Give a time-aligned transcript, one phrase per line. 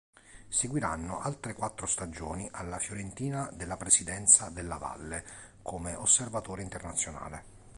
[0.47, 5.23] Seguiranno altre quattro stagioni alla Fiorentina della presidenza Della Valle
[5.61, 7.43] come osservatore internazionale.